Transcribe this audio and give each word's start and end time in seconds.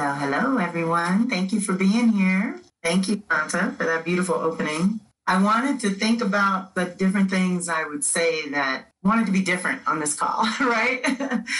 Hello, 0.00 0.14
hello, 0.14 0.56
everyone. 0.56 1.28
Thank 1.28 1.52
you 1.52 1.60
for 1.60 1.74
being 1.74 2.08
here. 2.08 2.58
Thank 2.82 3.06
you, 3.06 3.22
Shanta, 3.30 3.74
for 3.76 3.84
that 3.84 4.02
beautiful 4.02 4.34
opening. 4.34 5.00
I 5.26 5.42
wanted 5.42 5.78
to 5.80 5.90
think 5.90 6.22
about 6.22 6.74
the 6.74 6.86
different 6.86 7.28
things 7.28 7.68
I 7.68 7.84
would 7.84 8.02
say 8.02 8.48
that 8.48 8.86
wanted 9.02 9.26
to 9.26 9.32
be 9.32 9.42
different 9.42 9.86
on 9.86 10.00
this 10.00 10.14
call, 10.14 10.46
right? 10.60 11.04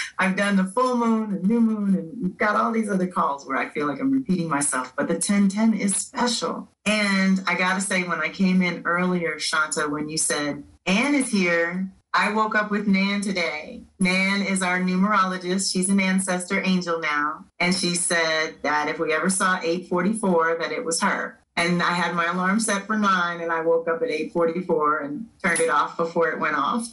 I've 0.17 0.35
done 0.35 0.55
the 0.55 0.63
full 0.63 0.97
moon 0.97 1.35
and 1.35 1.43
new 1.47 1.61
moon, 1.61 1.95
and 1.95 2.11
we've 2.19 2.37
got 2.37 2.55
all 2.55 2.71
these 2.71 2.89
other 2.89 3.05
calls 3.05 3.45
where 3.45 3.57
I 3.57 3.69
feel 3.69 3.85
like 3.85 3.99
I'm 3.99 4.11
repeating 4.11 4.49
myself, 4.49 4.91
but 4.95 5.07
the 5.07 5.13
1010 5.13 5.75
is 5.75 5.95
special. 5.95 6.67
And 6.83 7.43
I 7.45 7.53
got 7.53 7.75
to 7.75 7.81
say, 7.81 8.01
when 8.05 8.21
I 8.21 8.29
came 8.29 8.63
in 8.63 8.81
earlier, 8.85 9.37
Shanta, 9.37 9.87
when 9.87 10.09
you 10.09 10.17
said, 10.17 10.63
Anne 10.87 11.13
is 11.13 11.31
here, 11.31 11.91
I 12.13 12.33
woke 12.33 12.55
up 12.55 12.71
with 12.71 12.87
Nan 12.87 13.21
today. 13.21 13.83
Nan 13.99 14.41
is 14.41 14.61
our 14.61 14.79
numerologist. 14.79 15.71
She's 15.71 15.89
an 15.89 16.01
ancestor 16.01 16.61
angel 16.61 16.99
now. 16.99 17.45
And 17.59 17.73
she 17.73 17.95
said 17.95 18.55
that 18.63 18.89
if 18.89 18.99
we 18.99 19.13
ever 19.13 19.29
saw 19.29 19.59
844, 19.61 20.57
that 20.59 20.71
it 20.71 20.83
was 20.83 20.99
her. 21.01 21.39
And 21.55 21.81
I 21.81 21.91
had 21.91 22.15
my 22.15 22.25
alarm 22.25 22.59
set 22.59 22.87
for 22.87 22.97
nine 22.97 23.41
and 23.41 23.51
I 23.51 23.61
woke 23.61 23.87
up 23.87 24.01
at 24.01 24.09
844 24.09 24.99
and 24.99 25.27
turned 25.43 25.59
it 25.59 25.69
off 25.69 25.97
before 25.97 26.29
it 26.29 26.39
went 26.39 26.55
off. 26.55 26.87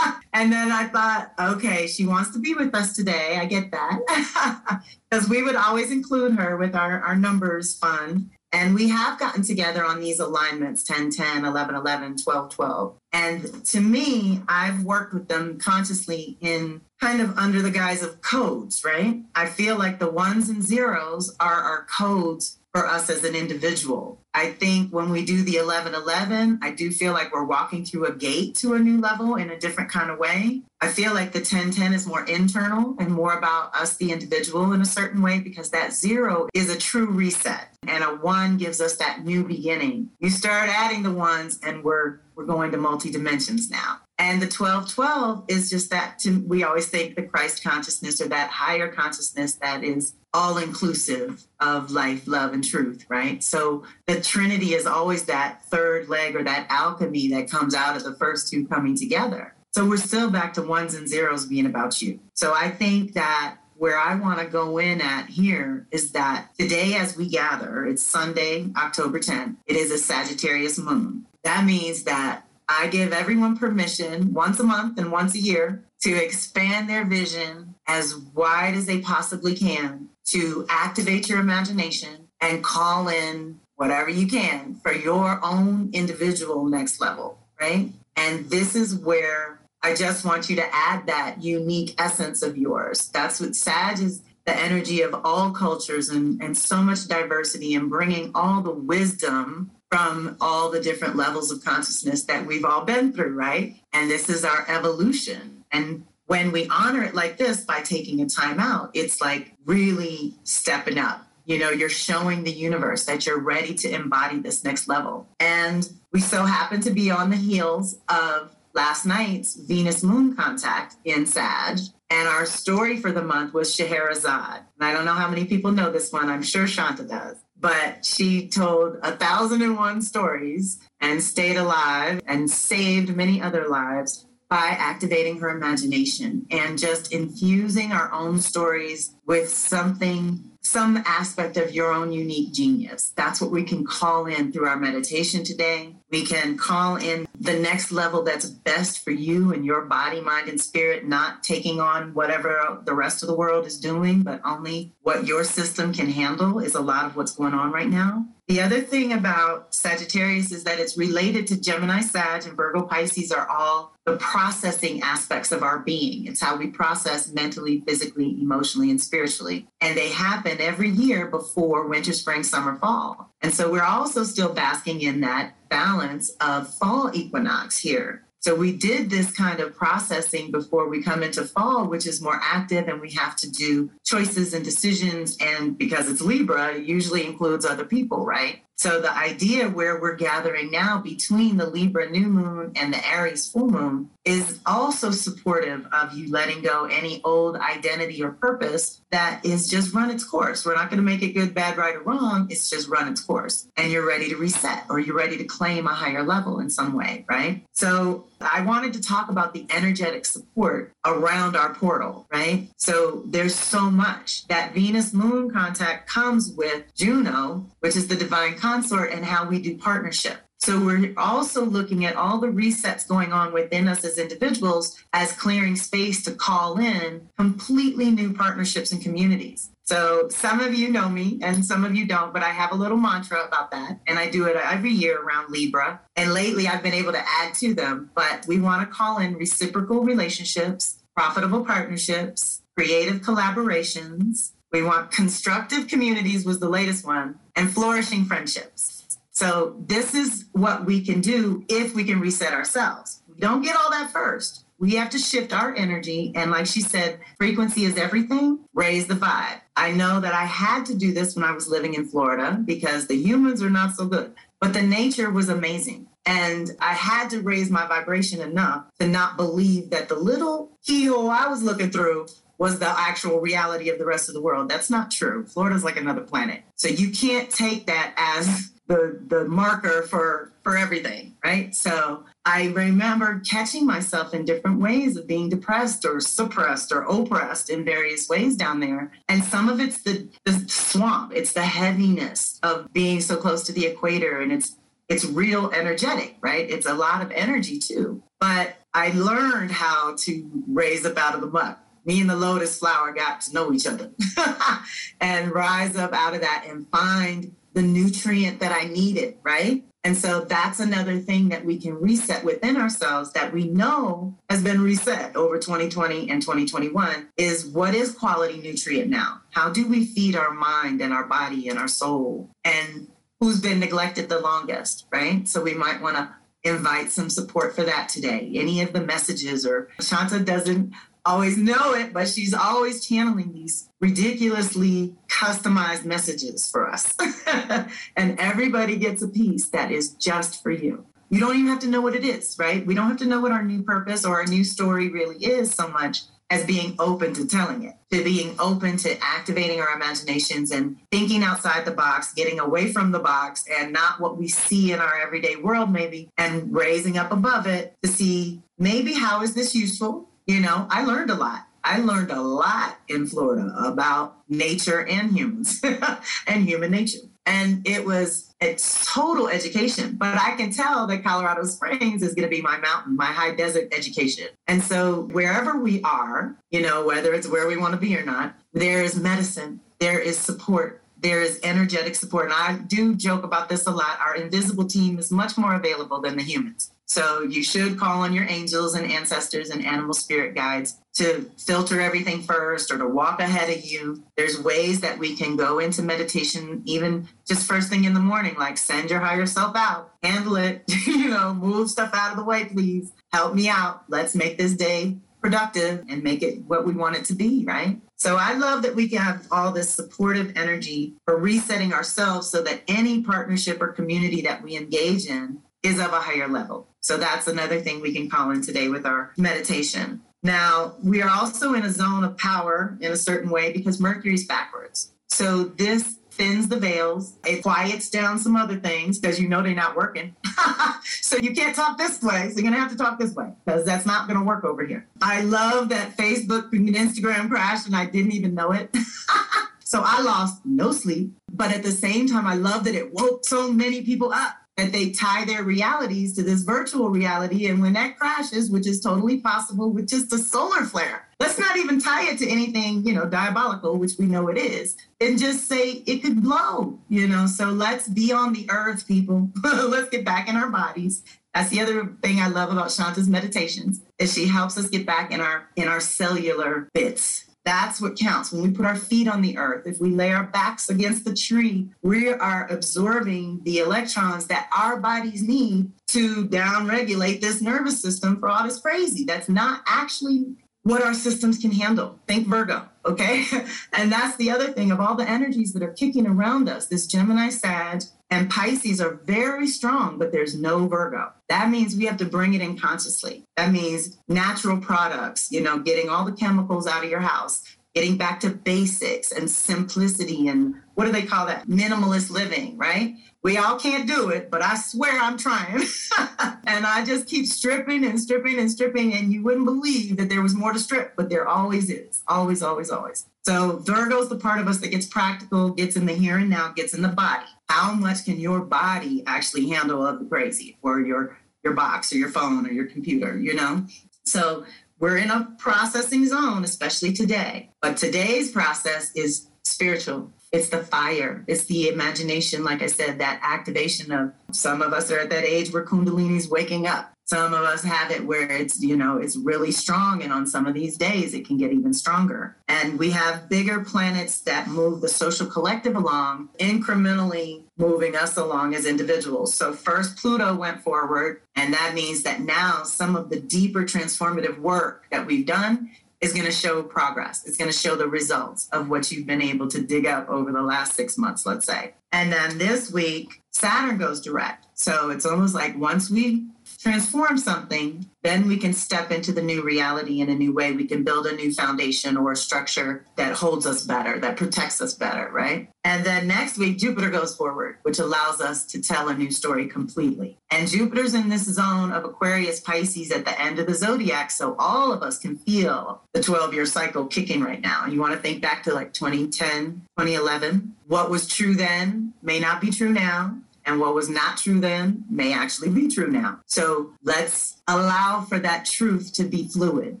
and 0.32 0.52
then 0.52 0.72
I 0.72 0.88
thought, 0.88 1.32
okay, 1.38 1.86
she 1.86 2.06
wants 2.06 2.30
to 2.32 2.38
be 2.38 2.54
with 2.54 2.74
us 2.74 2.94
today. 2.94 3.38
I 3.38 3.46
get 3.46 3.70
that. 3.70 4.82
Because 5.10 5.28
we 5.28 5.44
would 5.44 5.54
always 5.54 5.92
include 5.92 6.34
her 6.34 6.56
with 6.56 6.74
our, 6.74 7.00
our 7.00 7.14
numbers 7.14 7.78
fund. 7.78 8.30
And 8.54 8.72
we 8.72 8.88
have 8.88 9.18
gotten 9.18 9.42
together 9.42 9.84
on 9.84 9.98
these 9.98 10.20
alignments 10.20 10.84
10, 10.84 11.10
10, 11.10 11.44
11, 11.44 11.74
11, 11.74 12.18
12, 12.18 12.54
12. 12.54 12.96
And 13.12 13.64
to 13.64 13.80
me, 13.80 14.42
I've 14.46 14.84
worked 14.84 15.12
with 15.12 15.26
them 15.26 15.58
consciously 15.58 16.38
in 16.40 16.80
kind 17.00 17.20
of 17.20 17.36
under 17.36 17.60
the 17.60 17.72
guise 17.72 18.04
of 18.04 18.20
codes, 18.22 18.84
right? 18.84 19.22
I 19.34 19.46
feel 19.46 19.76
like 19.76 19.98
the 19.98 20.10
ones 20.10 20.48
and 20.48 20.62
zeros 20.62 21.34
are 21.40 21.62
our 21.62 21.84
codes 21.86 22.60
for 22.72 22.86
us 22.86 23.10
as 23.10 23.22
an 23.24 23.34
individual. 23.34 24.20
I 24.34 24.50
think 24.50 24.92
when 24.92 25.10
we 25.10 25.24
do 25.24 25.42
the 25.42 25.58
1111, 25.58 26.58
I 26.60 26.72
do 26.72 26.90
feel 26.90 27.12
like 27.12 27.32
we're 27.32 27.44
walking 27.44 27.84
through 27.84 28.06
a 28.06 28.12
gate 28.12 28.56
to 28.56 28.74
a 28.74 28.80
new 28.80 29.00
level 29.00 29.36
in 29.36 29.50
a 29.50 29.58
different 29.58 29.90
kind 29.90 30.10
of 30.10 30.18
way. 30.18 30.62
I 30.80 30.88
feel 30.88 31.14
like 31.14 31.30
the 31.30 31.38
1010 31.38 31.94
is 31.94 32.04
more 32.04 32.24
internal 32.24 32.96
and 32.98 33.10
more 33.10 33.32
about 33.38 33.74
us, 33.76 33.96
the 33.96 34.10
individual, 34.10 34.72
in 34.72 34.80
a 34.80 34.84
certain 34.86 35.22
way, 35.22 35.38
because 35.38 35.70
that 35.70 35.92
zero 35.92 36.48
is 36.52 36.68
a 36.68 36.76
true 36.76 37.06
reset. 37.06 37.68
And 37.94 38.02
a 38.02 38.08
one 38.08 38.56
gives 38.56 38.80
us 38.80 38.96
that 38.96 39.24
new 39.24 39.44
beginning. 39.44 40.10
You 40.18 40.28
start 40.28 40.68
adding 40.68 41.04
the 41.04 41.12
ones, 41.12 41.60
and 41.62 41.84
we're 41.84 42.18
we're 42.34 42.44
going 42.44 42.72
to 42.72 42.76
multi 42.76 43.12
dimensions 43.12 43.70
now. 43.70 44.00
And 44.18 44.42
the 44.42 44.46
1212 44.46 45.44
is 45.46 45.70
just 45.70 45.90
that 45.90 46.18
to, 46.20 46.40
we 46.40 46.64
always 46.64 46.88
think 46.88 47.14
the 47.14 47.22
Christ 47.22 47.62
consciousness 47.62 48.20
or 48.20 48.26
that 48.28 48.50
higher 48.50 48.88
consciousness 48.88 49.54
that 49.56 49.84
is 49.84 50.14
all 50.32 50.58
inclusive 50.58 51.46
of 51.60 51.92
life, 51.92 52.26
love, 52.26 52.52
and 52.52 52.64
truth, 52.64 53.06
right? 53.08 53.42
So 53.44 53.84
the 54.06 54.20
Trinity 54.20 54.74
is 54.74 54.86
always 54.86 55.26
that 55.26 55.64
third 55.66 56.08
leg 56.08 56.34
or 56.34 56.42
that 56.42 56.66
alchemy 56.70 57.28
that 57.28 57.48
comes 57.48 57.76
out 57.76 57.96
of 57.96 58.02
the 58.02 58.14
first 58.14 58.48
two 58.48 58.66
coming 58.66 58.96
together. 58.96 59.54
So 59.72 59.88
we're 59.88 59.96
still 59.98 60.30
back 60.30 60.54
to 60.54 60.62
ones 60.62 60.94
and 60.94 61.08
zeros 61.08 61.46
being 61.46 61.66
about 61.66 62.02
you. 62.02 62.18
So 62.34 62.54
I 62.54 62.70
think 62.70 63.14
that 63.14 63.58
where 63.76 63.98
I 63.98 64.14
want 64.14 64.38
to 64.38 64.46
go 64.46 64.78
in 64.78 65.00
at 65.00 65.28
here 65.28 65.86
is 65.90 66.12
that 66.12 66.48
today, 66.58 66.94
as 66.94 67.16
we 67.16 67.28
gather, 67.28 67.84
it's 67.86 68.02
Sunday, 68.02 68.68
October 68.76 69.18
10th, 69.18 69.56
it 69.66 69.76
is 69.76 69.90
a 69.90 69.98
Sagittarius 69.98 70.78
moon. 70.78 71.26
That 71.42 71.64
means 71.64 72.04
that 72.04 72.44
I 72.68 72.86
give 72.86 73.12
everyone 73.12 73.58
permission 73.58 74.32
once 74.32 74.58
a 74.58 74.64
month 74.64 74.98
and 74.98 75.12
once 75.12 75.34
a 75.34 75.40
year 75.40 75.84
to 76.02 76.14
expand 76.14 76.88
their 76.88 77.04
vision 77.04 77.74
as 77.86 78.16
wide 78.16 78.74
as 78.74 78.86
they 78.86 79.00
possibly 79.00 79.54
can, 79.54 80.08
to 80.26 80.66
activate 80.68 81.28
your 81.28 81.40
imagination 81.40 82.28
and 82.40 82.64
call 82.64 83.08
in 83.08 83.60
whatever 83.76 84.08
you 84.08 84.26
can 84.26 84.74
for 84.82 84.92
your 84.92 85.44
own 85.44 85.90
individual 85.92 86.64
next 86.64 87.00
level, 87.00 87.38
right? 87.60 87.90
And 88.16 88.48
this 88.48 88.74
is 88.74 88.94
where 88.94 89.58
I 89.84 89.94
just 89.94 90.24
want 90.24 90.48
you 90.48 90.56
to 90.56 90.74
add 90.74 91.06
that 91.08 91.42
unique 91.42 91.94
essence 91.98 92.42
of 92.42 92.56
yours. 92.56 93.08
That's 93.08 93.38
what 93.38 93.54
Sag 93.54 94.00
is 94.00 94.22
the 94.46 94.56
energy 94.56 95.02
of 95.02 95.14
all 95.24 95.50
cultures 95.50 96.08
and, 96.08 96.42
and 96.42 96.56
so 96.56 96.78
much 96.78 97.06
diversity 97.06 97.74
and 97.74 97.90
bringing 97.90 98.30
all 98.34 98.62
the 98.62 98.70
wisdom 98.70 99.70
from 99.90 100.38
all 100.40 100.70
the 100.70 100.80
different 100.80 101.16
levels 101.16 101.50
of 101.50 101.62
consciousness 101.62 102.24
that 102.24 102.46
we've 102.46 102.64
all 102.64 102.86
been 102.86 103.12
through, 103.12 103.34
right? 103.34 103.76
And 103.92 104.10
this 104.10 104.30
is 104.30 104.42
our 104.42 104.64
evolution. 104.68 105.64
And 105.70 106.06
when 106.26 106.50
we 106.50 106.66
honor 106.68 107.04
it 107.04 107.14
like 107.14 107.36
this 107.36 107.62
by 107.62 107.82
taking 107.82 108.22
a 108.22 108.26
time 108.26 108.58
out, 108.58 108.90
it's 108.94 109.20
like 109.20 109.52
really 109.66 110.34
stepping 110.44 110.96
up. 110.96 111.26
You 111.44 111.58
know, 111.58 111.68
you're 111.68 111.90
showing 111.90 112.44
the 112.44 112.52
universe 112.52 113.04
that 113.04 113.26
you're 113.26 113.38
ready 113.38 113.74
to 113.74 113.94
embody 113.94 114.38
this 114.38 114.64
next 114.64 114.88
level. 114.88 115.28
And 115.38 115.86
we 116.10 116.20
so 116.20 116.46
happen 116.46 116.80
to 116.80 116.90
be 116.90 117.10
on 117.10 117.28
the 117.28 117.36
heels 117.36 117.98
of 118.08 118.56
last 118.74 119.06
night's 119.06 119.54
Venus 119.54 120.02
moon 120.02 120.34
contact 120.36 120.96
in 121.04 121.26
Sag. 121.26 121.78
And 122.10 122.28
our 122.28 122.46
story 122.46 122.98
for 122.98 123.12
the 123.12 123.22
month 123.22 123.54
was 123.54 123.74
Scheherazade. 123.74 124.62
And 124.78 124.88
I 124.88 124.92
don't 124.92 125.04
know 125.04 125.14
how 125.14 125.28
many 125.28 125.46
people 125.46 125.72
know 125.72 125.90
this 125.90 126.12
one. 126.12 126.28
I'm 126.28 126.42
sure 126.42 126.66
Shanta 126.66 127.04
does 127.04 127.38
but 127.64 128.04
she 128.04 128.46
told 128.46 128.98
a 129.02 129.12
thousand 129.16 129.62
and 129.62 129.74
one 129.74 130.02
stories 130.02 130.78
and 131.00 131.22
stayed 131.22 131.56
alive 131.56 132.20
and 132.26 132.50
saved 132.50 133.16
many 133.16 133.40
other 133.40 133.68
lives 133.68 134.26
by 134.50 134.76
activating 134.78 135.38
her 135.38 135.48
imagination 135.48 136.46
and 136.50 136.78
just 136.78 137.10
infusing 137.10 137.90
our 137.90 138.12
own 138.12 138.38
stories 138.38 139.14
with 139.26 139.48
something 139.48 140.50
some 140.60 141.02
aspect 141.06 141.56
of 141.56 141.74
your 141.74 141.92
own 141.92 142.10
unique 142.12 142.52
genius. 142.52 143.12
That's 143.16 143.40
what 143.40 143.50
we 143.50 143.64
can 143.64 143.84
call 143.84 144.26
in 144.26 144.50
through 144.50 144.66
our 144.66 144.78
meditation 144.78 145.44
today. 145.44 145.96
We 146.10 146.24
can 146.24 146.56
call 146.56 146.96
in 146.96 147.26
the 147.38 147.58
next 147.58 147.90
level 147.90 148.22
that's 148.22 148.48
best 148.48 149.02
for 149.02 149.10
you 149.10 149.52
and 149.52 149.64
your 149.64 149.82
body, 149.82 150.20
mind, 150.20 150.48
and 150.48 150.60
spirit, 150.60 151.06
not 151.06 151.42
taking 151.42 151.80
on 151.80 152.14
whatever 152.14 152.80
the 152.84 152.94
rest 152.94 153.22
of 153.22 153.28
the 153.28 153.34
world 153.34 153.66
is 153.66 153.80
doing, 153.80 154.22
but 154.22 154.40
only 154.44 154.92
what 155.02 155.26
your 155.26 155.44
system 155.44 155.92
can 155.92 156.08
handle 156.08 156.58
is 156.60 156.74
a 156.74 156.80
lot 156.80 157.06
of 157.06 157.16
what's 157.16 157.34
going 157.34 157.54
on 157.54 157.72
right 157.72 157.88
now. 157.88 158.26
The 158.46 158.60
other 158.60 158.82
thing 158.82 159.14
about 159.14 159.74
Sagittarius 159.74 160.52
is 160.52 160.64
that 160.64 160.78
it's 160.78 160.98
related 160.98 161.46
to 161.46 161.60
Gemini, 161.60 162.02
Sag, 162.02 162.44
and 162.44 162.54
Virgo, 162.54 162.82
Pisces 162.82 163.32
are 163.32 163.48
all 163.48 163.94
the 164.04 164.18
processing 164.18 165.00
aspects 165.00 165.50
of 165.50 165.62
our 165.62 165.78
being. 165.78 166.26
It's 166.26 166.42
how 166.42 166.56
we 166.56 166.66
process 166.66 167.32
mentally, 167.32 167.82
physically, 167.88 168.38
emotionally, 168.42 168.90
and 168.90 169.00
spiritually. 169.00 169.66
And 169.80 169.96
they 169.96 170.10
happen 170.10 170.60
every 170.60 170.90
year 170.90 171.26
before 171.26 171.88
winter, 171.88 172.12
spring, 172.12 172.42
summer, 172.42 172.76
fall. 172.76 173.33
And 173.44 173.52
so 173.52 173.70
we're 173.70 173.82
also 173.82 174.24
still 174.24 174.54
basking 174.54 175.02
in 175.02 175.20
that 175.20 175.52
balance 175.68 176.30
of 176.40 176.66
fall 176.76 177.10
equinox 177.14 177.78
here. 177.78 178.24
So 178.40 178.54
we 178.54 178.72
did 178.72 179.10
this 179.10 179.30
kind 179.32 179.60
of 179.60 179.76
processing 179.76 180.50
before 180.50 180.88
we 180.88 181.02
come 181.02 181.22
into 181.22 181.44
fall, 181.44 181.86
which 181.86 182.06
is 182.06 182.22
more 182.22 182.40
active 182.42 182.88
and 182.88 183.02
we 183.02 183.10
have 183.10 183.36
to 183.36 183.50
do 183.50 183.90
choices 184.02 184.54
and 184.54 184.64
decisions. 184.64 185.36
And 185.42 185.76
because 185.76 186.10
it's 186.10 186.22
Libra, 186.22 186.76
it 186.76 186.84
usually 186.84 187.26
includes 187.26 187.66
other 187.66 187.84
people, 187.84 188.24
right? 188.24 188.60
So 188.76 189.00
the 189.00 189.16
idea 189.16 189.68
where 189.68 190.00
we're 190.00 190.16
gathering 190.16 190.70
now 190.70 190.98
between 190.98 191.56
the 191.56 191.66
Libra 191.66 192.10
new 192.10 192.26
moon 192.26 192.72
and 192.74 192.92
the 192.92 193.06
Aries 193.06 193.48
full 193.48 193.68
moon 193.68 194.10
is 194.24 194.58
also 194.66 195.10
supportive 195.10 195.86
of 195.92 196.14
you 196.14 196.30
letting 196.30 196.62
go 196.62 196.86
any 196.86 197.20
old 197.24 197.56
identity 197.56 198.22
or 198.22 198.32
purpose 198.32 199.00
that 199.10 199.44
is 199.44 199.68
just 199.68 199.94
run 199.94 200.10
its 200.10 200.24
course. 200.24 200.66
We're 200.66 200.74
not 200.74 200.90
going 200.90 200.98
to 200.98 201.04
make 201.04 201.22
it 201.22 201.34
good, 201.34 201.54
bad, 201.54 201.76
right, 201.76 201.94
or 201.94 202.02
wrong. 202.02 202.48
It's 202.50 202.68
just 202.68 202.88
run 202.88 203.06
its 203.08 203.20
course. 203.20 203.68
And 203.76 203.92
you're 203.92 204.06
ready 204.06 204.28
to 204.30 204.36
reset 204.36 204.84
or 204.88 204.98
you're 204.98 205.16
ready 205.16 205.36
to 205.36 205.44
claim 205.44 205.86
a 205.86 205.94
higher 205.94 206.24
level 206.24 206.58
in 206.58 206.68
some 206.68 206.94
way, 206.94 207.24
right? 207.28 207.64
So 207.72 208.26
I 208.44 208.60
wanted 208.62 208.92
to 208.94 209.00
talk 209.00 209.28
about 209.30 209.54
the 209.54 209.66
energetic 209.70 210.24
support 210.26 210.92
around 211.04 211.56
our 211.56 211.74
portal, 211.74 212.26
right? 212.32 212.68
So 212.76 213.22
there's 213.26 213.54
so 213.54 213.90
much 213.90 214.46
that 214.48 214.74
Venus 214.74 215.12
moon 215.12 215.50
contact 215.50 216.08
comes 216.08 216.52
with 216.52 216.94
Juno, 216.94 217.66
which 217.80 217.96
is 217.96 218.08
the 218.08 218.16
divine 218.16 218.54
consort, 218.54 219.12
and 219.12 219.24
how 219.24 219.48
we 219.48 219.60
do 219.60 219.76
partnership. 219.76 220.38
So 220.58 220.82
we're 220.82 221.12
also 221.18 221.64
looking 221.64 222.06
at 222.06 222.16
all 222.16 222.38
the 222.38 222.46
resets 222.46 223.06
going 223.06 223.32
on 223.32 223.52
within 223.52 223.86
us 223.86 224.02
as 224.02 224.16
individuals 224.16 224.96
as 225.12 225.32
clearing 225.32 225.76
space 225.76 226.22
to 226.24 226.32
call 226.32 226.78
in 226.78 227.28
completely 227.36 228.10
new 228.10 228.32
partnerships 228.32 228.90
and 228.90 229.02
communities. 229.02 229.68
So 229.84 230.28
some 230.30 230.60
of 230.60 230.74
you 230.74 230.88
know 230.88 231.10
me 231.10 231.38
and 231.42 231.64
some 231.64 231.84
of 231.84 231.94
you 231.94 232.06
don't, 232.06 232.32
but 232.32 232.42
I 232.42 232.48
have 232.48 232.72
a 232.72 232.74
little 232.74 232.96
mantra 232.96 233.44
about 233.44 233.70
that. 233.72 234.00
And 234.06 234.18
I 234.18 234.30
do 234.30 234.46
it 234.46 234.56
every 234.56 234.90
year 234.90 235.20
around 235.20 235.50
Libra. 235.50 236.00
And 236.16 236.32
lately 236.32 236.66
I've 236.66 236.82
been 236.82 236.94
able 236.94 237.12
to 237.12 237.22
add 237.26 237.54
to 237.56 237.74
them, 237.74 238.10
but 238.14 238.46
we 238.46 238.58
want 238.58 238.80
to 238.80 238.94
call 238.94 239.18
in 239.18 239.34
reciprocal 239.34 240.02
relationships, 240.02 241.02
profitable 241.14 241.64
partnerships, 241.64 242.62
creative 242.74 243.20
collaborations. 243.20 244.52
We 244.72 244.82
want 244.82 245.10
constructive 245.10 245.86
communities 245.86 246.46
was 246.46 246.60
the 246.60 246.68
latest 246.68 247.06
one 247.06 247.38
and 247.54 247.70
flourishing 247.70 248.24
friendships. 248.24 249.18
So 249.30 249.76
this 249.86 250.14
is 250.14 250.46
what 250.52 250.86
we 250.86 251.04
can 251.04 251.20
do 251.20 251.64
if 251.68 251.94
we 251.94 252.04
can 252.04 252.20
reset 252.20 252.52
ourselves. 252.54 253.20
We 253.28 253.38
don't 253.38 253.62
get 253.62 253.76
all 253.76 253.90
that 253.90 254.12
first. 254.12 254.64
We 254.78 254.94
have 254.94 255.10
to 255.10 255.18
shift 255.18 255.52
our 255.52 255.74
energy. 255.74 256.32
And 256.34 256.50
like 256.50 256.66
she 256.66 256.80
said, 256.80 257.20
frequency 257.38 257.84
is 257.84 257.96
everything. 257.96 258.60
Raise 258.72 259.06
the 259.06 259.14
vibe. 259.14 259.60
I 259.76 259.90
know 259.90 260.20
that 260.20 260.34
I 260.34 260.44
had 260.44 260.86
to 260.86 260.94
do 260.94 261.12
this 261.12 261.34
when 261.34 261.44
I 261.44 261.52
was 261.52 261.68
living 261.68 261.94
in 261.94 262.06
Florida 262.06 262.60
because 262.64 263.06
the 263.06 263.16
humans 263.16 263.62
are 263.62 263.70
not 263.70 263.94
so 263.94 264.06
good, 264.06 264.34
but 264.60 264.72
the 264.72 264.82
nature 264.82 265.30
was 265.30 265.48
amazing. 265.48 266.06
And 266.26 266.70
I 266.80 266.94
had 266.94 267.28
to 267.30 267.42
raise 267.42 267.70
my 267.70 267.86
vibration 267.86 268.40
enough 268.40 268.86
to 268.98 269.06
not 269.06 269.36
believe 269.36 269.90
that 269.90 270.08
the 270.08 270.14
little 270.14 270.70
keyhole 270.84 271.30
I 271.30 271.48
was 271.48 271.62
looking 271.62 271.90
through 271.90 272.28
was 272.56 272.78
the 272.78 272.88
actual 272.88 273.40
reality 273.40 273.90
of 273.90 273.98
the 273.98 274.06
rest 274.06 274.28
of 274.28 274.34
the 274.34 274.40
world. 274.40 274.68
That's 274.68 274.88
not 274.88 275.10
true. 275.10 275.44
Florida's 275.44 275.84
like 275.84 275.96
another 275.96 276.22
planet. 276.22 276.62
So 276.76 276.88
you 276.88 277.10
can't 277.10 277.50
take 277.50 277.86
that 277.86 278.14
as 278.16 278.70
the 278.86 279.20
the 279.26 279.44
marker 279.46 280.02
for 280.02 280.53
for 280.64 280.76
everything, 280.76 281.36
right? 281.44 281.74
So 281.74 282.24
I 282.44 282.68
remember 282.68 283.40
catching 283.46 283.86
myself 283.86 284.34
in 284.34 284.44
different 284.44 284.80
ways 284.80 285.16
of 285.16 285.26
being 285.28 285.50
depressed 285.50 286.04
or 286.04 286.20
suppressed 286.20 286.90
or 286.90 287.02
oppressed 287.02 287.70
in 287.70 287.84
various 287.84 288.28
ways 288.28 288.56
down 288.56 288.80
there. 288.80 289.12
And 289.28 289.44
some 289.44 289.68
of 289.68 289.78
it's 289.78 290.02
the, 290.02 290.28
the 290.44 290.64
swamp, 290.66 291.32
it's 291.34 291.52
the 291.52 291.62
heaviness 291.62 292.58
of 292.62 292.92
being 292.92 293.20
so 293.20 293.36
close 293.36 293.62
to 293.64 293.72
the 293.72 293.86
equator 293.86 294.40
and 294.40 294.50
it's 294.50 294.76
it's 295.06 295.26
real 295.26 295.70
energetic, 295.70 296.36
right? 296.40 296.68
It's 296.68 296.86
a 296.86 296.94
lot 296.94 297.20
of 297.20 297.30
energy 297.30 297.78
too. 297.78 298.22
But 298.40 298.76
I 298.94 299.10
learned 299.10 299.70
how 299.70 300.16
to 300.20 300.50
raise 300.66 301.04
up 301.04 301.18
out 301.18 301.34
of 301.34 301.42
the 301.42 301.46
muck. 301.46 301.78
Me 302.06 302.22
and 302.22 302.30
the 302.30 302.36
lotus 302.36 302.78
flower 302.78 303.12
got 303.12 303.42
to 303.42 303.52
know 303.52 303.70
each 303.72 303.86
other 303.86 304.12
and 305.20 305.52
rise 305.52 305.96
up 305.96 306.14
out 306.14 306.34
of 306.34 306.40
that 306.40 306.64
and 306.66 306.88
find 306.88 307.54
the 307.74 307.82
nutrient 307.82 308.60
that 308.60 308.72
I 308.72 308.86
needed, 308.86 309.36
right? 309.42 309.84
And 310.04 310.16
so 310.16 310.42
that's 310.42 310.80
another 310.80 311.18
thing 311.18 311.48
that 311.48 311.64
we 311.64 311.78
can 311.78 311.94
reset 311.94 312.44
within 312.44 312.76
ourselves 312.76 313.32
that 313.32 313.54
we 313.54 313.64
know 313.64 314.36
has 314.50 314.62
been 314.62 314.82
reset 314.82 315.34
over 315.34 315.58
2020 315.58 316.30
and 316.30 316.42
2021 316.42 317.30
is 317.38 317.64
what 317.64 317.94
is 317.94 318.12
quality 318.12 318.58
nutrient 318.58 319.10
now? 319.10 319.40
How 319.50 319.70
do 319.70 319.88
we 319.88 320.04
feed 320.04 320.36
our 320.36 320.52
mind 320.52 321.00
and 321.00 321.12
our 321.12 321.24
body 321.24 321.68
and 321.70 321.78
our 321.78 321.88
soul? 321.88 322.50
And 322.64 323.08
who's 323.40 323.60
been 323.60 323.80
neglected 323.80 324.28
the 324.28 324.40
longest, 324.40 325.06
right? 325.10 325.48
So 325.48 325.62
we 325.62 325.74
might 325.74 326.02
want 326.02 326.16
to 326.16 326.34
invite 326.64 327.10
some 327.10 327.30
support 327.30 327.74
for 327.74 327.84
that 327.84 328.08
today. 328.08 328.50
Any 328.54 328.82
of 328.82 328.92
the 328.92 329.00
messages, 329.00 329.66
or 329.66 329.88
Shanta 330.00 330.40
doesn't 330.40 330.92
always 331.26 331.56
know 331.56 331.94
it, 331.94 332.12
but 332.12 332.28
she's 332.28 332.54
always 332.54 333.06
channeling 333.06 333.52
these 333.52 333.88
ridiculously 334.00 335.14
customized 335.28 336.04
messages 336.04 336.70
for 336.70 336.90
us. 336.90 337.14
and 338.16 338.38
everybody 338.38 338.96
gets 338.96 339.22
a 339.22 339.28
piece 339.28 339.68
that 339.68 339.90
is 339.90 340.10
just 340.10 340.62
for 340.62 340.70
you. 340.70 341.06
You 341.30 341.40
don't 341.40 341.56
even 341.56 341.68
have 341.68 341.80
to 341.80 341.88
know 341.88 342.00
what 342.00 342.14
it 342.14 342.24
is, 342.24 342.56
right? 342.58 342.86
We 342.86 342.94
don't 342.94 343.08
have 343.08 343.16
to 343.18 343.26
know 343.26 343.40
what 343.40 343.52
our 343.52 343.64
new 343.64 343.82
purpose 343.82 344.24
or 344.24 344.36
our 344.36 344.46
new 344.46 344.62
story 344.62 345.08
really 345.08 345.44
is 345.44 345.74
so 345.74 345.88
much 345.88 346.20
as 346.50 346.64
being 346.64 346.94
open 346.98 347.32
to 347.34 347.46
telling 347.46 347.84
it, 347.84 347.94
to 348.12 348.22
being 348.22 348.54
open 348.58 348.96
to 348.98 349.16
activating 349.20 349.80
our 349.80 349.96
imaginations 349.96 350.70
and 350.70 350.96
thinking 351.10 351.42
outside 351.42 351.84
the 351.84 351.90
box, 351.90 352.32
getting 352.34 352.60
away 352.60 352.92
from 352.92 353.10
the 353.10 353.18
box 353.18 353.64
and 353.68 353.92
not 353.92 354.20
what 354.20 354.36
we 354.36 354.46
see 354.46 354.92
in 354.92 355.00
our 355.00 355.20
everyday 355.20 355.56
world, 355.56 355.90
maybe, 355.90 356.28
and 356.36 356.72
raising 356.72 357.16
up 357.16 357.32
above 357.32 357.66
it 357.66 357.94
to 358.02 358.08
see 358.08 358.62
maybe 358.78 359.14
how 359.14 359.42
is 359.42 359.54
this 359.54 359.74
useful? 359.74 360.28
You 360.46 360.60
know, 360.60 360.86
I 360.90 361.04
learned 361.04 361.30
a 361.30 361.34
lot. 361.34 361.66
I 361.84 361.98
learned 361.98 362.30
a 362.30 362.40
lot 362.40 362.98
in 363.08 363.26
Florida 363.26 363.74
about 363.78 364.36
nature 364.48 365.06
and 365.06 365.32
humans 365.32 365.82
and 366.46 366.66
human 366.66 366.90
nature. 366.90 367.18
And 367.46 367.86
it 367.86 368.06
was 368.06 368.54
a 368.62 368.74
total 368.74 369.48
education. 369.48 370.16
But 370.16 370.38
I 370.38 370.56
can 370.56 370.70
tell 370.70 371.06
that 371.06 371.22
Colorado 371.22 371.64
Springs 371.64 372.22
is 372.22 372.34
going 372.34 372.48
to 372.48 372.54
be 372.54 372.62
my 372.62 372.78
mountain, 372.78 373.16
my 373.16 373.26
high 373.26 373.54
desert 373.54 373.92
education. 373.92 374.48
And 374.66 374.82
so 374.82 375.28
wherever 375.32 375.78
we 375.78 376.00
are, 376.02 376.56
you 376.70 376.80
know, 376.80 377.04
whether 377.04 377.34
it's 377.34 377.46
where 377.46 377.68
we 377.68 377.76
want 377.76 377.92
to 377.92 378.00
be 378.00 378.16
or 378.16 378.24
not, 378.24 378.54
there 378.72 379.02
is 379.02 379.20
medicine, 379.20 379.80
there 379.98 380.18
is 380.18 380.38
support, 380.38 381.02
there 381.18 381.42
is 381.42 381.60
energetic 381.62 382.14
support. 382.14 382.46
And 382.46 382.54
I 382.54 382.78
do 382.86 383.14
joke 383.14 383.44
about 383.44 383.68
this 383.68 383.86
a 383.86 383.90
lot. 383.90 384.18
Our 384.20 384.36
invisible 384.36 384.86
team 384.86 385.18
is 385.18 385.30
much 385.30 385.58
more 385.58 385.74
available 385.74 386.22
than 386.22 386.36
the 386.36 386.42
humans. 386.42 386.92
So 387.06 387.42
you 387.42 387.62
should 387.62 387.98
call 387.98 388.22
on 388.22 388.32
your 388.32 388.46
angels 388.48 388.94
and 388.94 389.10
ancestors 389.10 389.70
and 389.70 389.84
animal 389.84 390.14
spirit 390.14 390.54
guides 390.54 390.98
to 391.14 391.50
filter 391.58 392.00
everything 392.00 392.42
first 392.42 392.90
or 392.90 392.98
to 392.98 393.06
walk 393.06 393.40
ahead 393.40 393.70
of 393.70 393.84
you. 393.84 394.24
There's 394.36 394.60
ways 394.60 395.00
that 395.00 395.18
we 395.18 395.36
can 395.36 395.56
go 395.56 395.78
into 395.78 396.02
meditation 396.02 396.82
even 396.86 397.28
just 397.46 397.68
first 397.68 397.88
thing 397.88 398.04
in 398.04 398.14
the 398.14 398.20
morning, 398.20 398.56
like 398.58 398.78
send 398.78 399.10
your 399.10 399.20
higher 399.20 399.46
self 399.46 399.76
out, 399.76 400.12
handle 400.22 400.56
it, 400.56 400.82
you 401.06 401.28
know, 401.28 401.54
move 401.54 401.90
stuff 401.90 402.10
out 402.14 402.32
of 402.32 402.36
the 402.36 402.44
way, 402.44 402.64
please. 402.64 403.12
Help 403.32 403.54
me 403.54 403.68
out. 403.68 404.04
Let's 404.08 404.34
make 404.34 404.58
this 404.58 404.74
day 404.74 405.18
productive 405.40 406.02
and 406.08 406.22
make 406.22 406.42
it 406.42 406.64
what 406.64 406.86
we 406.86 406.94
want 406.94 407.16
it 407.16 407.24
to 407.26 407.34
be, 407.34 407.64
right? 407.66 408.00
So 408.16 408.36
I 408.36 408.54
love 408.54 408.82
that 408.82 408.94
we 408.94 409.08
can 409.08 409.18
have 409.18 409.46
all 409.50 409.72
this 409.72 409.90
supportive 409.90 410.52
energy 410.56 411.14
for 411.26 411.36
resetting 411.36 411.92
ourselves 411.92 412.48
so 412.48 412.62
that 412.62 412.82
any 412.88 413.22
partnership 413.22 413.82
or 413.82 413.88
community 413.88 414.40
that 414.42 414.62
we 414.62 414.76
engage 414.76 415.26
in 415.26 415.60
is 415.82 416.00
of 416.00 416.14
a 416.14 416.20
higher 416.20 416.48
level. 416.48 416.88
So 417.04 417.18
that's 417.18 417.46
another 417.48 417.82
thing 417.82 418.00
we 418.00 418.14
can 418.14 418.30
call 418.30 418.50
in 418.50 418.62
today 418.62 418.88
with 418.88 419.04
our 419.04 419.34
meditation. 419.36 420.22
Now, 420.42 420.94
we 421.02 421.20
are 421.20 421.28
also 421.28 421.74
in 421.74 421.84
a 421.84 421.90
zone 421.90 422.24
of 422.24 422.38
power 422.38 422.96
in 422.98 423.12
a 423.12 423.16
certain 423.16 423.50
way 423.50 423.74
because 423.74 424.00
Mercury's 424.00 424.46
backwards. 424.46 425.12
So 425.28 425.64
this 425.64 426.16
thins 426.30 426.68
the 426.68 426.78
veils, 426.80 427.34
it 427.44 427.62
quiets 427.62 428.08
down 428.08 428.38
some 428.38 428.56
other 428.56 428.80
things 428.80 429.18
because 429.18 429.38
you 429.38 429.50
know 429.50 429.62
they're 429.62 429.74
not 429.74 429.94
working. 429.94 430.34
so 431.20 431.36
you 431.36 431.54
can't 431.54 431.76
talk 431.76 431.98
this 431.98 432.22
way. 432.22 432.48
So 432.48 432.54
you're 432.54 432.62
going 432.62 432.72
to 432.72 432.80
have 432.80 432.90
to 432.90 432.96
talk 432.96 433.18
this 433.18 433.34
way 433.34 433.52
because 433.66 433.84
that's 433.84 434.06
not 434.06 434.26
going 434.26 434.40
to 434.40 434.44
work 434.44 434.64
over 434.64 434.86
here. 434.86 435.06
I 435.20 435.42
love 435.42 435.90
that 435.90 436.16
Facebook 436.16 436.72
and 436.72 436.88
Instagram 436.88 437.50
crashed 437.50 437.86
and 437.86 437.94
I 437.94 438.06
didn't 438.06 438.32
even 438.32 438.54
know 438.54 438.72
it. 438.72 438.96
so 439.84 440.02
I 440.02 440.22
lost 440.22 440.62
no 440.64 440.90
sleep. 440.92 441.34
But 441.52 441.70
at 441.70 441.82
the 441.82 441.92
same 441.92 442.28
time, 442.28 442.46
I 442.46 442.54
love 442.54 442.84
that 442.84 442.94
it 442.94 443.12
woke 443.12 443.44
so 443.44 443.70
many 443.70 444.00
people 444.00 444.32
up 444.32 444.56
that 444.76 444.92
they 444.92 445.10
tie 445.10 445.44
their 445.44 445.62
realities 445.62 446.34
to 446.34 446.42
this 446.42 446.62
virtual 446.62 447.08
reality. 447.08 447.66
And 447.66 447.80
when 447.80 447.92
that 447.92 448.18
crashes, 448.18 448.70
which 448.70 448.86
is 448.86 449.00
totally 449.00 449.40
possible 449.40 449.90
with 449.90 450.08
just 450.08 450.32
a 450.32 450.38
solar 450.38 450.84
flare, 450.84 451.28
let's 451.38 451.58
not 451.58 451.76
even 451.76 452.00
tie 452.00 452.28
it 452.28 452.38
to 452.38 452.48
anything, 452.48 453.06
you 453.06 453.14
know, 453.14 453.26
diabolical, 453.26 453.96
which 453.96 454.12
we 454.18 454.26
know 454.26 454.48
it 454.48 454.58
is, 454.58 454.96
and 455.20 455.38
just 455.38 455.68
say 455.68 456.02
it 456.06 456.22
could 456.22 456.42
blow, 456.42 456.98
you 457.08 457.28
know. 457.28 457.46
So 457.46 457.66
let's 457.66 458.08
be 458.08 458.32
on 458.32 458.52
the 458.52 458.68
earth, 458.70 459.06
people. 459.06 459.50
let's 459.62 460.10
get 460.10 460.24
back 460.24 460.48
in 460.48 460.56
our 460.56 460.70
bodies. 460.70 461.22
That's 461.54 461.70
the 461.70 461.80
other 461.80 462.06
thing 462.20 462.40
I 462.40 462.48
love 462.48 462.72
about 462.72 462.88
Shanta's 462.88 463.28
meditations 463.28 464.00
is 464.18 464.34
she 464.34 464.46
helps 464.46 464.76
us 464.76 464.88
get 464.88 465.06
back 465.06 465.30
in 465.30 465.40
our 465.40 465.68
in 465.76 465.86
our 465.86 466.00
cellular 466.00 466.88
bits 466.94 467.44
that's 467.64 468.00
what 468.00 468.18
counts. 468.18 468.52
When 468.52 468.62
we 468.62 468.70
put 468.70 468.84
our 468.84 468.96
feet 468.96 469.26
on 469.26 469.40
the 469.40 469.56
earth, 469.56 469.86
if 469.86 470.00
we 470.00 470.10
lay 470.10 470.32
our 470.32 470.44
backs 470.44 470.90
against 470.90 471.24
the 471.24 471.34
tree, 471.34 471.90
we 472.02 472.28
are 472.28 472.66
absorbing 472.70 473.60
the 473.64 473.78
electrons 473.78 474.46
that 474.48 474.68
our 474.76 475.00
bodies 475.00 475.42
need 475.42 475.90
to 476.08 476.46
downregulate 476.46 477.40
this 477.40 477.62
nervous 477.62 478.00
system 478.00 478.38
for 478.38 478.48
all 478.48 478.64
this 478.64 478.78
crazy. 478.78 479.24
That's 479.24 479.48
not 479.48 479.82
actually 479.86 480.56
what 480.82 481.02
our 481.02 481.14
systems 481.14 481.58
can 481.58 481.72
handle. 481.72 482.18
Think 482.28 482.46
Virgo, 482.46 482.86
okay? 483.06 483.44
and 483.94 484.12
that's 484.12 484.36
the 484.36 484.50
other 484.50 484.70
thing 484.70 484.90
of 484.90 485.00
all 485.00 485.14
the 485.14 485.28
energies 485.28 485.72
that 485.72 485.82
are 485.82 485.92
kicking 485.92 486.26
around 486.26 486.68
us. 486.68 486.86
This 486.86 487.06
Gemini 487.06 487.48
Sag 487.48 488.02
and 488.34 488.50
Pisces 488.50 489.00
are 489.00 489.20
very 489.24 489.68
strong, 489.68 490.18
but 490.18 490.32
there's 490.32 490.58
no 490.58 490.88
Virgo. 490.88 491.32
That 491.48 491.70
means 491.70 491.94
we 491.94 492.06
have 492.06 492.16
to 492.16 492.24
bring 492.24 492.54
it 492.54 492.60
in 492.60 492.76
consciously. 492.76 493.44
That 493.56 493.70
means 493.70 494.18
natural 494.26 494.78
products, 494.78 495.52
you 495.52 495.60
know, 495.60 495.78
getting 495.78 496.08
all 496.08 496.24
the 496.24 496.32
chemicals 496.32 496.88
out 496.88 497.04
of 497.04 497.10
your 497.10 497.20
house, 497.20 497.62
getting 497.94 498.16
back 498.16 498.40
to 498.40 498.50
basics 498.50 499.30
and 499.30 499.48
simplicity 499.48 500.48
and 500.48 500.74
what 500.94 501.04
do 501.04 501.12
they 501.12 501.22
call 501.22 501.46
that? 501.46 501.68
Minimalist 501.68 502.30
living, 502.30 502.76
right? 502.76 503.14
We 503.44 503.56
all 503.56 503.78
can't 503.78 504.08
do 504.08 504.30
it, 504.30 504.50
but 504.50 504.62
I 504.62 504.76
swear 504.76 505.12
I'm 505.12 505.36
trying. 505.36 505.82
and 506.66 506.86
I 506.86 507.04
just 507.04 507.28
keep 507.28 507.46
stripping 507.46 508.04
and 508.04 508.18
stripping 508.18 508.58
and 508.58 508.70
stripping, 508.70 509.14
and 509.14 509.32
you 509.32 509.42
wouldn't 509.44 509.64
believe 509.64 510.16
that 510.16 510.28
there 510.28 510.42
was 510.42 510.54
more 510.54 510.72
to 510.72 510.78
strip, 510.78 511.14
but 511.16 511.30
there 511.30 511.46
always 511.46 511.90
is. 511.90 512.22
Always, 512.26 512.62
always, 512.62 512.90
always. 512.90 513.26
So 513.46 513.78
Virgo's 513.78 514.30
the 514.30 514.36
part 514.36 514.60
of 514.60 514.68
us 514.68 514.78
that 514.78 514.88
gets 514.88 515.06
practical, 515.06 515.70
gets 515.70 515.96
in 515.96 516.06
the 516.06 516.14
here 516.14 516.38
and 516.38 516.48
now, 516.48 516.72
gets 516.72 516.94
in 516.94 517.02
the 517.02 517.08
body. 517.08 517.44
How 517.68 517.92
much 517.92 518.24
can 518.24 518.40
your 518.40 518.60
body 518.60 519.22
actually 519.26 519.68
handle 519.68 520.06
of 520.06 520.18
the 520.18 520.24
crazy 520.24 520.78
or 520.82 521.00
your 521.00 521.38
your 521.62 521.74
box 521.74 522.12
or 522.12 522.16
your 522.16 522.28
phone 522.28 522.66
or 522.66 522.72
your 522.72 522.86
computer, 522.86 523.38
you 523.38 523.54
know? 523.54 523.86
So 524.24 524.64
we're 524.98 525.18
in 525.18 525.30
a 525.30 525.54
processing 525.58 526.26
zone, 526.26 526.64
especially 526.64 527.12
today. 527.12 527.70
But 527.82 527.96
today's 527.96 528.50
process 528.50 529.12
is 529.14 529.48
spiritual. 529.64 530.30
It's 530.52 530.68
the 530.68 530.84
fire. 530.84 531.44
It's 531.46 531.64
the 531.64 531.88
imagination, 531.88 532.64
like 532.64 532.80
I 532.80 532.86
said, 532.86 533.18
that 533.18 533.40
activation 533.42 534.12
of 534.12 534.32
some 534.52 534.82
of 534.82 534.92
us 534.92 535.10
are 535.10 535.18
at 535.18 535.30
that 535.30 535.44
age 535.44 535.72
where 535.72 535.84
Kundalini's 535.84 536.48
waking 536.48 536.86
up. 536.86 537.13
Some 537.26 537.54
of 537.54 537.62
us 537.62 537.82
have 537.84 538.10
it 538.10 538.26
where 538.26 538.50
it's, 538.50 538.80
you 538.80 538.96
know, 538.96 539.16
it's 539.16 539.36
really 539.36 539.72
strong. 539.72 540.22
And 540.22 540.32
on 540.32 540.46
some 540.46 540.66
of 540.66 540.74
these 540.74 540.96
days, 540.96 541.32
it 541.32 541.46
can 541.46 541.56
get 541.56 541.72
even 541.72 541.94
stronger. 541.94 542.56
And 542.68 542.98
we 542.98 543.10
have 543.12 543.48
bigger 543.48 543.80
planets 543.80 544.40
that 544.40 544.68
move 544.68 545.00
the 545.00 545.08
social 545.08 545.46
collective 545.46 545.96
along, 545.96 546.50
incrementally 546.58 547.62
moving 547.78 548.14
us 548.14 548.36
along 548.36 548.74
as 548.74 548.84
individuals. 548.84 549.54
So 549.54 549.72
first, 549.72 550.18
Pluto 550.18 550.54
went 550.54 550.82
forward. 550.82 551.40
And 551.56 551.72
that 551.72 551.94
means 551.94 552.22
that 552.24 552.40
now 552.40 552.82
some 552.84 553.16
of 553.16 553.30
the 553.30 553.40
deeper 553.40 553.84
transformative 553.84 554.58
work 554.58 555.06
that 555.10 555.26
we've 555.26 555.46
done 555.46 555.90
is 556.20 556.32
going 556.32 556.46
to 556.46 556.52
show 556.52 556.82
progress. 556.82 557.46
It's 557.46 557.56
going 557.56 557.70
to 557.70 557.76
show 557.76 557.96
the 557.96 558.08
results 558.08 558.68
of 558.72 558.88
what 558.88 559.10
you've 559.10 559.26
been 559.26 559.42
able 559.42 559.68
to 559.68 559.82
dig 559.82 560.06
up 560.06 560.28
over 560.28 560.52
the 560.52 560.62
last 560.62 560.94
six 560.94 561.18
months, 561.18 561.44
let's 561.44 561.66
say. 561.66 561.94
And 562.12 562.32
then 562.32 562.58
this 562.58 562.92
week, 562.92 563.42
Saturn 563.50 563.98
goes 563.98 564.20
direct. 564.20 564.66
So 564.74 565.10
it's 565.10 565.26
almost 565.26 565.54
like 565.54 565.76
once 565.76 566.10
we 566.10 566.46
transform 566.84 567.38
something, 567.38 568.04
then 568.22 568.46
we 568.46 568.58
can 568.58 568.74
step 568.74 569.10
into 569.10 569.32
the 569.32 569.40
new 569.40 569.62
reality 569.62 570.20
in 570.20 570.28
a 570.28 570.34
new 570.34 570.52
way. 570.52 570.72
We 570.72 570.84
can 570.84 571.02
build 571.02 571.26
a 571.26 571.34
new 571.34 571.50
foundation 571.50 572.18
or 572.18 572.32
a 572.32 572.36
structure 572.36 573.06
that 573.16 573.32
holds 573.32 573.64
us 573.64 573.84
better, 573.86 574.18
that 574.20 574.36
protects 574.36 574.82
us 574.82 574.92
better, 574.92 575.30
right? 575.32 575.70
And 575.82 576.04
then 576.04 576.26
next 576.26 576.58
week, 576.58 576.76
Jupiter 576.76 577.08
goes 577.08 577.34
forward, 577.34 577.78
which 577.82 577.98
allows 577.98 578.42
us 578.42 578.66
to 578.66 578.82
tell 578.82 579.08
a 579.08 579.14
new 579.14 579.30
story 579.30 579.66
completely. 579.66 580.36
And 580.50 580.68
Jupiter's 580.68 581.14
in 581.14 581.30
this 581.30 581.44
zone 581.44 581.90
of 581.90 582.04
Aquarius 582.04 582.60
Pisces 582.60 583.10
at 583.10 583.24
the 583.24 583.40
end 583.40 583.58
of 583.58 583.66
the 583.66 583.74
zodiac. 583.74 584.30
So 584.30 584.54
all 584.58 584.92
of 584.92 585.02
us 585.02 585.18
can 585.18 585.36
feel 585.38 586.02
the 586.12 586.22
12 586.22 586.52
year 586.52 586.66
cycle 586.66 587.06
kicking 587.06 587.42
right 587.42 587.62
now. 587.62 587.84
And 587.84 587.94
you 587.94 588.00
want 588.00 588.12
to 588.12 588.20
think 588.20 588.42
back 588.42 588.62
to 588.64 588.74
like 588.74 588.92
2010, 588.92 589.82
2011. 589.98 590.74
What 590.86 591.08
was 591.08 591.26
true 591.26 591.54
then 591.54 592.12
may 592.22 592.40
not 592.40 592.60
be 592.60 592.70
true 592.70 592.92
now. 592.92 593.38
And 593.66 593.80
what 593.80 593.94
was 593.94 594.08
not 594.08 594.38
true 594.38 594.60
then 594.60 595.04
may 595.08 595.32
actually 595.32 595.70
be 595.70 595.88
true 595.88 596.10
now. 596.10 596.40
So 596.46 596.92
let's 597.02 597.62
allow 597.66 598.20
for 598.28 598.38
that 598.38 598.66
truth 598.66 599.12
to 599.14 599.24
be 599.24 599.48
fluid, 599.48 600.00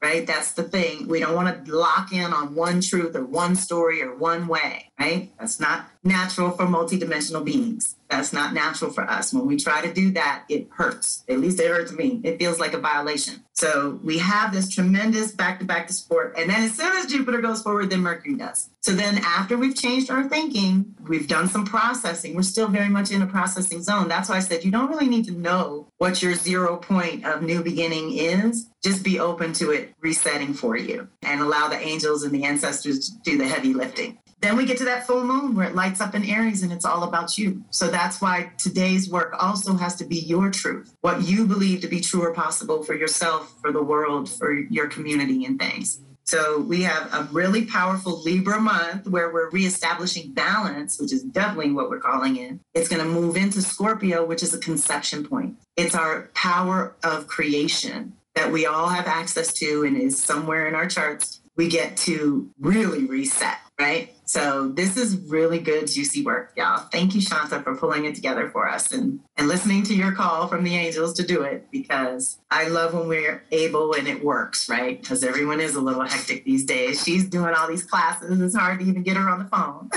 right? 0.00 0.26
That's 0.26 0.52
the 0.52 0.62
thing. 0.62 1.08
We 1.08 1.20
don't 1.20 1.34
want 1.34 1.66
to 1.66 1.76
lock 1.76 2.12
in 2.12 2.32
on 2.32 2.54
one 2.54 2.80
truth 2.80 3.16
or 3.16 3.24
one 3.24 3.56
story 3.56 4.02
or 4.02 4.14
one 4.14 4.46
way, 4.46 4.90
right? 4.98 5.32
That's 5.38 5.58
not 5.58 5.89
natural 6.02 6.50
for 6.50 6.64
multidimensional 6.64 7.44
beings. 7.44 7.96
That's 8.08 8.32
not 8.32 8.54
natural 8.54 8.90
for 8.90 9.04
us. 9.04 9.32
When 9.32 9.46
we 9.46 9.56
try 9.56 9.82
to 9.82 9.92
do 9.92 10.10
that, 10.12 10.44
it 10.48 10.68
hurts. 10.70 11.24
At 11.28 11.38
least 11.38 11.60
it 11.60 11.68
hurts 11.68 11.92
me. 11.92 12.20
It 12.24 12.38
feels 12.38 12.58
like 12.58 12.72
a 12.72 12.78
violation. 12.78 13.44
So 13.52 14.00
we 14.02 14.18
have 14.18 14.52
this 14.52 14.68
tremendous 14.68 15.30
back 15.30 15.60
to 15.60 15.64
back 15.64 15.86
to 15.86 15.92
support. 15.92 16.34
And 16.36 16.50
then 16.50 16.62
as 16.62 16.74
soon 16.74 16.96
as 16.96 17.06
Jupiter 17.06 17.40
goes 17.40 17.62
forward, 17.62 17.90
then 17.90 18.00
Mercury 18.00 18.34
does. 18.34 18.70
So 18.80 18.92
then 18.92 19.18
after 19.18 19.56
we've 19.56 19.76
changed 19.76 20.10
our 20.10 20.28
thinking, 20.28 20.96
we've 21.06 21.28
done 21.28 21.46
some 21.46 21.64
processing. 21.64 22.34
We're 22.34 22.42
still 22.42 22.68
very 22.68 22.88
much 22.88 23.12
in 23.12 23.22
a 23.22 23.26
processing 23.26 23.82
zone. 23.82 24.08
That's 24.08 24.28
why 24.28 24.36
I 24.36 24.40
said 24.40 24.64
you 24.64 24.72
don't 24.72 24.88
really 24.88 25.08
need 25.08 25.26
to 25.26 25.32
know 25.32 25.86
what 25.98 26.22
your 26.22 26.34
zero 26.34 26.78
point 26.78 27.24
of 27.24 27.42
new 27.42 27.62
beginning 27.62 28.14
is. 28.14 28.70
Just 28.82 29.04
be 29.04 29.20
open 29.20 29.52
to 29.54 29.70
it 29.70 29.94
resetting 30.00 30.54
for 30.54 30.76
you 30.76 31.08
and 31.22 31.40
allow 31.42 31.68
the 31.68 31.78
angels 31.78 32.24
and 32.24 32.34
the 32.34 32.44
ancestors 32.44 33.10
to 33.10 33.18
do 33.22 33.38
the 33.38 33.46
heavy 33.46 33.74
lifting. 33.74 34.18
Then 34.40 34.56
we 34.56 34.64
get 34.64 34.78
to 34.78 34.84
that 34.86 35.06
full 35.06 35.22
moon 35.24 35.54
where 35.54 35.68
it 35.68 35.74
lights 35.74 36.00
up 36.00 36.14
in 36.14 36.24
Aries 36.24 36.62
and 36.62 36.72
it's 36.72 36.86
all 36.86 37.02
about 37.02 37.36
you. 37.36 37.62
So 37.70 37.88
that's 37.88 38.22
why 38.22 38.52
today's 38.56 39.10
work 39.10 39.34
also 39.38 39.74
has 39.74 39.96
to 39.96 40.04
be 40.04 40.16
your 40.16 40.50
truth, 40.50 40.94
what 41.02 41.22
you 41.22 41.46
believe 41.46 41.82
to 41.82 41.88
be 41.88 42.00
true 42.00 42.22
or 42.22 42.32
possible 42.32 42.82
for 42.82 42.94
yourself, 42.94 43.54
for 43.60 43.70
the 43.70 43.82
world, 43.82 44.30
for 44.30 44.52
your 44.52 44.88
community 44.88 45.44
and 45.44 45.58
things. 45.58 46.00
So 46.24 46.60
we 46.60 46.82
have 46.82 47.12
a 47.12 47.28
really 47.32 47.66
powerful 47.66 48.22
Libra 48.22 48.60
month 48.60 49.08
where 49.08 49.32
we're 49.32 49.50
reestablishing 49.50 50.32
balance, 50.32 50.98
which 51.00 51.12
is 51.12 51.22
definitely 51.22 51.72
what 51.72 51.90
we're 51.90 51.98
calling 51.98 52.36
in. 52.36 52.60
It's 52.72 52.88
going 52.88 53.02
to 53.02 53.08
move 53.08 53.36
into 53.36 53.60
Scorpio, 53.60 54.24
which 54.24 54.42
is 54.42 54.54
a 54.54 54.58
conception 54.58 55.26
point. 55.26 55.56
It's 55.76 55.94
our 55.94 56.30
power 56.34 56.94
of 57.02 57.26
creation 57.26 58.14
that 58.36 58.52
we 58.52 58.64
all 58.64 58.88
have 58.88 59.06
access 59.06 59.52
to 59.54 59.84
and 59.84 59.96
is 59.96 60.22
somewhere 60.22 60.68
in 60.68 60.74
our 60.74 60.86
charts. 60.86 61.40
We 61.56 61.68
get 61.68 61.96
to 61.98 62.48
really 62.60 63.04
reset 63.04 63.58
right? 63.80 64.14
So 64.26 64.68
this 64.68 64.96
is 64.96 65.16
really 65.16 65.58
good, 65.58 65.88
juicy 65.88 66.22
work, 66.22 66.52
y'all. 66.56 66.86
Thank 66.92 67.14
you, 67.14 67.20
Shanta, 67.20 67.62
for 67.62 67.74
pulling 67.74 68.04
it 68.04 68.14
together 68.14 68.48
for 68.50 68.68
us 68.68 68.92
and, 68.92 69.20
and 69.36 69.48
listening 69.48 69.82
to 69.84 69.94
your 69.94 70.12
call 70.12 70.46
from 70.46 70.62
the 70.62 70.76
angels 70.76 71.14
to 71.14 71.26
do 71.26 71.42
it 71.42 71.66
because 71.72 72.38
I 72.50 72.68
love 72.68 72.94
when 72.94 73.08
we're 73.08 73.42
able 73.50 73.94
and 73.94 74.06
it 74.06 74.22
works, 74.22 74.68
right? 74.68 75.00
Because 75.00 75.24
everyone 75.24 75.60
is 75.60 75.74
a 75.74 75.80
little 75.80 76.02
hectic 76.02 76.44
these 76.44 76.64
days. 76.64 77.02
She's 77.02 77.24
doing 77.24 77.54
all 77.54 77.66
these 77.66 77.82
classes. 77.82 78.40
It's 78.40 78.54
hard 78.54 78.80
to 78.80 78.84
even 78.84 79.02
get 79.02 79.16
her 79.16 79.28
on 79.28 79.38
the 79.40 79.46
phone. 79.46 79.90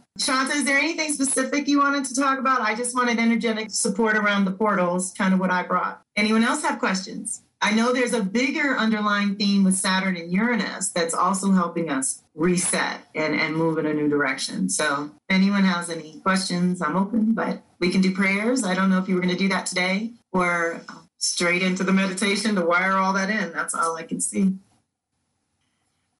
Shanta, 0.18 0.52
is 0.52 0.64
there 0.64 0.78
anything 0.78 1.12
specific 1.12 1.66
you 1.66 1.78
wanted 1.78 2.04
to 2.04 2.14
talk 2.14 2.38
about? 2.38 2.60
I 2.60 2.74
just 2.74 2.94
wanted 2.94 3.18
energetic 3.18 3.70
support 3.70 4.16
around 4.16 4.44
the 4.44 4.52
portals, 4.52 5.12
kind 5.12 5.34
of 5.34 5.40
what 5.40 5.50
I 5.50 5.64
brought. 5.64 6.00
Anyone 6.16 6.44
else 6.44 6.62
have 6.62 6.78
questions? 6.78 7.42
I 7.62 7.72
know 7.72 7.92
there's 7.92 8.14
a 8.14 8.22
bigger 8.22 8.74
underlying 8.76 9.36
theme 9.36 9.64
with 9.64 9.76
Saturn 9.76 10.16
and 10.16 10.32
Uranus 10.32 10.88
that's 10.88 11.12
also 11.12 11.52
helping 11.52 11.90
us 11.90 12.22
reset 12.34 13.00
and, 13.14 13.34
and 13.34 13.54
move 13.54 13.76
in 13.76 13.84
a 13.84 13.92
new 13.92 14.08
direction. 14.08 14.70
So, 14.70 15.10
if 15.28 15.36
anyone 15.36 15.64
has 15.64 15.90
any 15.90 16.20
questions, 16.20 16.80
I'm 16.80 16.96
open, 16.96 17.34
but 17.34 17.62
we 17.78 17.90
can 17.90 18.00
do 18.00 18.14
prayers. 18.14 18.64
I 18.64 18.74
don't 18.74 18.88
know 18.88 18.98
if 18.98 19.08
you 19.08 19.14
were 19.14 19.20
going 19.20 19.34
to 19.34 19.38
do 19.38 19.48
that 19.48 19.66
today 19.66 20.12
or 20.32 20.80
uh, 20.88 20.94
straight 21.18 21.62
into 21.62 21.84
the 21.84 21.92
meditation 21.92 22.54
to 22.54 22.64
wire 22.64 22.96
all 22.96 23.12
that 23.12 23.28
in. 23.28 23.52
That's 23.52 23.74
all 23.74 23.94
I 23.96 24.04
can 24.04 24.20
see. 24.20 24.54